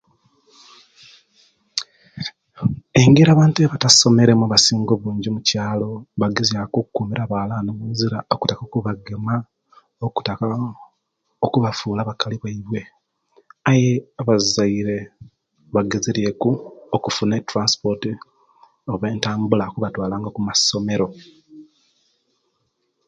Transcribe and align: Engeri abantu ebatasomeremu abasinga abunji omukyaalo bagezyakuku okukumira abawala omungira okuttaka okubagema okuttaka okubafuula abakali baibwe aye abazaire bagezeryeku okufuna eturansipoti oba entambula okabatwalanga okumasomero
Engeri 3.01 3.29
abantu 3.31 3.57
ebatasomeremu 3.65 4.43
abasinga 4.45 4.91
abunji 4.95 5.27
omukyaalo 5.29 5.89
bagezyakuku 6.21 6.79
okukumira 6.81 7.21
abawala 7.23 7.53
omungira 7.71 8.17
okuttaka 8.33 8.61
okubagema 8.65 9.33
okuttaka 10.05 10.43
okubafuula 11.45 11.99
abakali 12.03 12.35
baibwe 12.43 12.81
aye 13.71 13.91
abazaire 14.21 14.97
bagezeryeku 15.73 16.49
okufuna 16.95 17.33
eturansipoti 17.37 18.11
oba 18.91 19.05
entambula 19.13 19.63
okabatwalanga 19.69 20.27
okumasomero 20.29 21.07